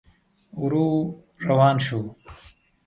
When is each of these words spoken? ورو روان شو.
ورو 0.61 0.87
روان 1.47 1.77
شو. 1.85 2.01